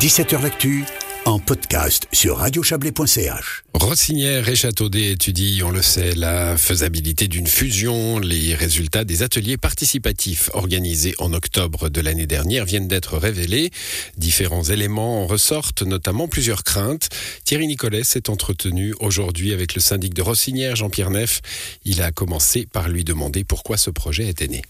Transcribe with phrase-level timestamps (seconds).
[0.00, 0.84] 17h L'actu
[1.24, 3.64] en podcast sur radiochablais.ch.
[3.74, 8.20] Rossinière et Châteaudet étudient, on le sait, la faisabilité d'une fusion.
[8.20, 13.72] Les résultats des ateliers participatifs organisés en octobre de l'année dernière viennent d'être révélés.
[14.16, 17.08] Différents éléments en ressortent, notamment plusieurs craintes.
[17.42, 21.40] Thierry Nicolet s'est entretenu aujourd'hui avec le syndic de Rossinière, Jean-Pierre Neff.
[21.84, 24.62] Il a commencé par lui demander pourquoi ce projet était né.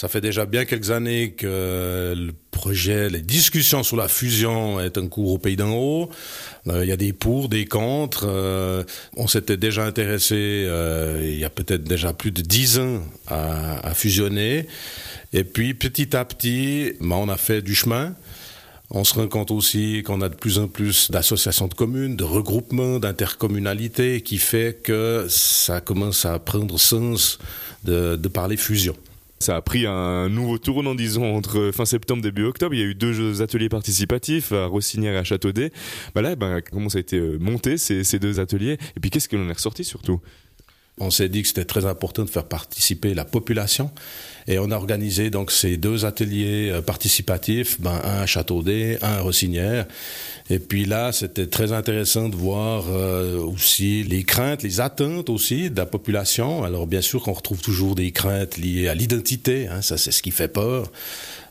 [0.00, 4.96] Ça fait déjà bien quelques années que le projet, les discussions sur la fusion est
[4.96, 6.08] en cours au pays d'en haut.
[6.68, 8.26] Euh, il y a des pour, des contre.
[8.28, 8.84] Euh,
[9.16, 13.92] on s'était déjà intéressé euh, il y a peut-être déjà plus de dix ans à,
[13.92, 14.68] fusionner.
[15.32, 18.14] Et puis petit à petit, ben, on a fait du chemin.
[18.90, 22.22] On se rend compte aussi qu'on a de plus en plus d'associations de communes, de
[22.22, 27.40] regroupements, d'intercommunalités, qui fait que ça commence à prendre sens
[27.82, 28.94] de, de parler fusion.
[29.40, 32.74] Ça a pris un nouveau tournant, disons, entre fin septembre début octobre.
[32.74, 35.70] Il y a eu deux ateliers participatifs à Rossinière et à Châteaudet.
[36.14, 38.78] Bah là, bah, comment ça a été euh, monté, ces, ces deux ateliers?
[38.96, 40.20] Et puis, qu'est-ce que l'on est ressorti surtout?
[41.00, 43.90] On s'est dit que c'était très important de faire participer la population
[44.48, 49.12] et on a organisé donc ces deux ateliers euh, participatifs, ben, un à Châteaudet, un
[49.12, 49.86] à Rossinière.
[50.48, 55.68] Et puis là, c'était très intéressant de voir euh, aussi les craintes, les attentes aussi
[55.68, 56.64] de la population.
[56.64, 60.22] Alors bien sûr qu'on retrouve toujours des craintes liées à l'identité, hein, ça c'est ce
[60.22, 60.90] qui fait peur.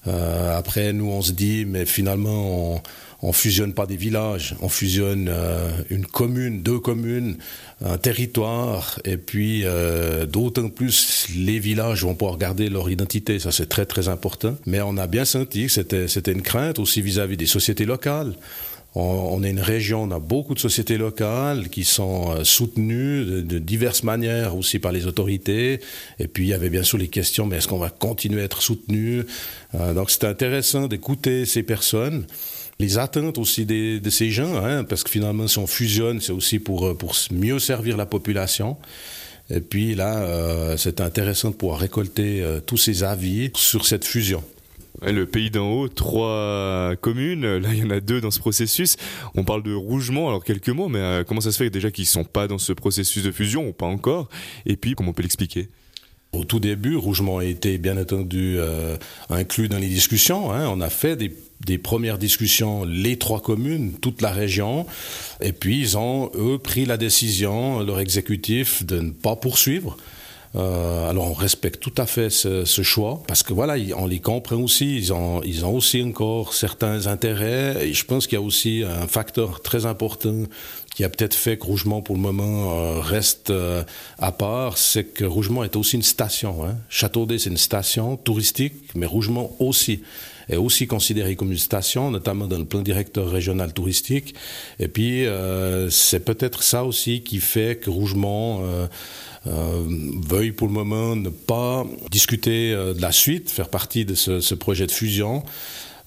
[0.07, 2.81] Euh, après, nous on se dit, mais finalement on
[3.21, 7.37] on fusionne pas des villages, on fusionne euh, une commune, deux communes,
[7.83, 13.51] un territoire, et puis euh, d'autant plus les villages vont pouvoir garder leur identité, ça
[13.51, 14.55] c'est très très important.
[14.65, 18.35] Mais on a bien senti que c'était une crainte aussi vis-à-vis des sociétés locales.
[18.99, 23.59] On, est une région, on a beaucoup de sociétés locales qui sont euh, soutenues de,
[23.59, 25.81] diverses manières aussi par les autorités.
[26.17, 28.45] Et puis il y avait bien sûr les questions, mais est-ce qu'on va continuer à
[28.45, 29.23] être soutenu?
[29.93, 32.25] Donc c'était intéressant d'écouter ces personnes
[32.79, 36.59] les attentes aussi de ces gens, hein, parce que finalement, si on fusionne, c'est aussi
[36.59, 38.77] pour, euh, pour mieux servir la population.
[39.49, 44.05] Et puis là, euh, c'est intéressant de pouvoir récolter euh, tous ces avis sur cette
[44.05, 44.43] fusion.
[45.01, 48.97] Le pays d'en haut, trois communes, là il y en a deux dans ce processus.
[49.35, 52.07] On parle de Rougemont, alors quelques mots, mais comment ça se fait déjà qu'ils ne
[52.07, 54.27] sont pas dans ce processus de fusion ou pas encore?
[54.65, 55.69] Et puis comment on peut l'expliquer?
[56.33, 58.97] Au tout début, Rougemont a été bien entendu euh,
[59.29, 60.51] inclus dans les discussions.
[60.51, 60.67] Hein.
[60.67, 61.33] On a fait des,
[61.65, 64.85] des, premières discussions, les trois communes, toute la région,
[65.41, 69.97] et puis ils ont, eux, pris la décision, leur exécutif, de ne pas poursuivre.
[70.55, 74.55] Euh, alors on respecte tout à fait ce, choix parce que voilà, on les comprend
[74.57, 74.95] aussi.
[74.95, 77.87] Ils ont, ils ont aussi encore certains intérêts.
[77.87, 80.43] Et je pense qu'il y a aussi un facteur très important
[80.95, 83.83] qui a peut-être fait que Rougemont pour le moment euh, reste euh,
[84.17, 86.65] à part, c'est que Rougemont est aussi une station.
[86.65, 86.75] Hein.
[86.89, 90.01] Châteaudet c'est une station touristique, mais Rougemont aussi
[90.49, 94.35] est aussi considéré comme une station, notamment dans le plan directeur régional touristique.
[94.79, 98.63] Et puis euh, c'est peut-être ça aussi qui fait que Rougemont
[99.45, 104.85] veuille pour le moment ne pas discuter de la suite, faire partie de ce, projet
[104.85, 105.43] de fusion.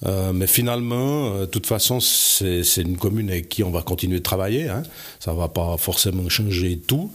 [0.07, 4.19] Euh, mais finalement, euh, de toute façon, c'est une commune avec qui on va continuer
[4.19, 4.69] de travailler.
[4.69, 4.83] Hein.
[5.19, 7.13] Ça va pas forcément changer tout.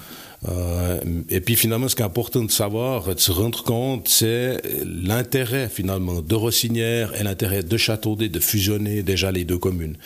[0.48, 4.62] Euh, et puis finalement, ce qui est important de savoir, de se rendre compte, c'est
[4.86, 9.98] l'intérêt finalement de Rossinière et l'intérêt de Châteaudet de fusionner déjà les deux communes.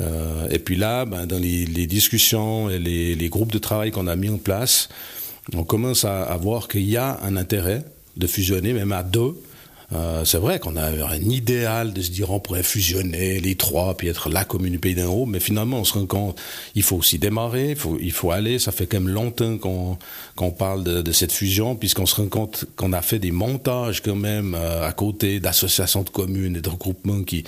[0.00, 4.16] Euh, et puis là, ben, dans les, discussions et les, groupes de travail qu'on a
[4.16, 4.88] mis en place,
[5.54, 7.84] on commence à voir qu'il y a un intérêt
[8.16, 9.34] de fusionner, même à deux,
[9.92, 13.96] euh, c'est vrai qu'on a un idéal de se dire on pourrait fusionner les trois
[13.96, 16.40] puis être la commune du Pays d'en haut, mais finalement on se rend compte
[16.74, 18.58] il faut aussi démarrer, il faut, aller.
[18.58, 19.98] Ça fait quand même longtemps qu'on
[20.36, 24.00] qu'on parle de, de, cette fusion, puisqu'on se rend compte qu'on a fait des montages
[24.00, 27.44] quand même euh, à côté d'associations de communes et de regroupements qui,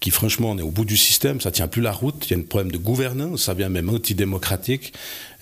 [0.00, 2.26] qui franchement on est au bout du système, ça tient plus la route.
[2.28, 4.92] Il y a un problème de gouvernance, ça vient même antidémocratique.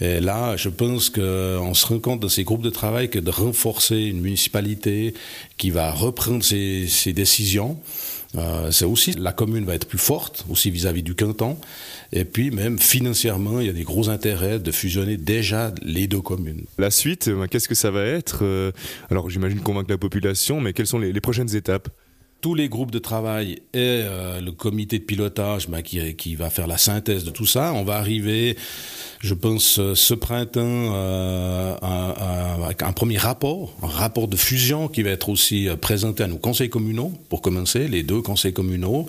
[0.00, 3.30] Et là, je pense qu'on se rend compte dans ces groupes de travail que de
[3.30, 5.14] renforcer une municipalité
[5.58, 7.78] qui va reprendre ses, ses décisions,
[8.36, 11.58] euh, c'est aussi la commune va être plus forte aussi vis-à-vis -vis du canton
[12.12, 16.22] et puis même financièrement il y a des gros intérêts de fusionner déjà les deux
[16.22, 16.64] communes.
[16.78, 18.72] La suite, euh, qu'est-ce que ça va être euh,
[19.10, 21.88] Alors j'imagine convaincre la population, mais quelles sont les prochaines étapes?
[22.42, 26.66] Tous les groupes de travail et euh, le comité de pilotage bah, qui, va faire
[26.66, 27.72] la synthèse de tout ça.
[27.72, 28.56] On va arriver,
[29.20, 35.10] je pense, euh, ce printemps euh, un premier rapport, un rapport de fusion qui va
[35.10, 39.06] être aussi présenté à nos conseils communaux, pour commencer, les deux conseils communaux,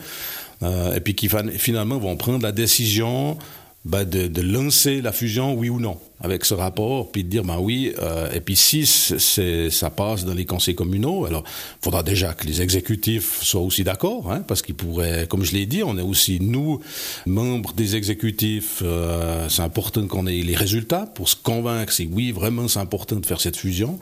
[0.62, 3.38] et puis qui finalement vont prendre la décision
[3.84, 5.98] bah, de, lancer la fusion, oui ou non.
[6.24, 10.34] Avec ce rapport, puis de dire, ben oui, euh, et puis si ça passe dans
[10.34, 14.62] les conseils communaux, alors il faudra déjà que les exécutifs soient aussi d'accord, hein, parce
[14.62, 16.80] qu'ils pourraient, comme je l'ai dit, on est aussi, nous,
[17.26, 22.32] membres des exécutifs, euh, c'est important qu'on ait les résultats pour se convaincre si oui,
[22.32, 24.00] vraiment c'est important de faire cette fusion.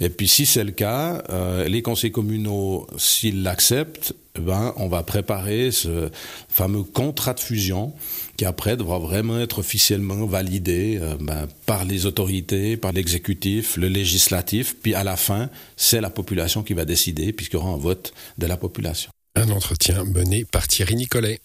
[0.00, 5.02] Et puis si c'est le cas, euh, les conseils communaux, s'ils l'acceptent, ben, on va
[5.02, 6.08] préparer ce
[6.48, 7.92] fameux contrat de fusion
[8.36, 13.88] qui après devra vraiment être officiellement validé euh, ben, par les autorités, par l'exécutif, le
[13.88, 17.76] législatif, puis à la fin, c'est la population qui va décider puisqu'il y aura un
[17.76, 19.10] vote de la population.
[19.34, 21.40] Un entretien mené par Thierry Nicolet.